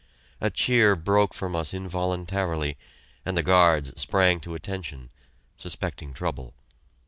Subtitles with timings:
[0.39, 2.75] A cheer broke from us involuntarily,
[3.23, 5.11] and the guards sprang to attention,
[5.57, 6.55] suspecting trouble.